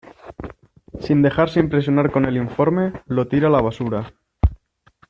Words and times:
Sin 0.99 1.21
dejarse 1.21 1.59
impresionar 1.59 2.09
con 2.11 2.25
el 2.25 2.35
informe, 2.35 2.91
lo 3.05 3.27
tira 3.27 3.49
a 3.49 3.51
la 3.51 3.61
basura. 3.61 4.11